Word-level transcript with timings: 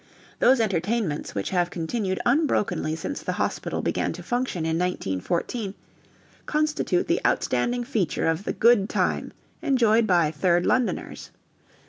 Those 0.39 0.59
entertainments, 0.59 1.35
which 1.35 1.51
have 1.51 1.69
continued 1.69 2.19
unbrokenly 2.25 2.95
since 2.95 3.21
the 3.21 3.33
hospital 3.33 3.83
began 3.83 4.13
to 4.13 4.23
function 4.23 4.65
in 4.65 4.79
1914, 4.79 5.75
constitute 6.47 7.07
the 7.07 7.21
outstanding 7.23 7.83
feature 7.83 8.25
of 8.25 8.43
the 8.43 8.53
"good 8.53 8.89
time" 8.89 9.31
enjoyed 9.61 10.07
by 10.07 10.31
3rd 10.31 10.65
Londoners. 10.65 11.29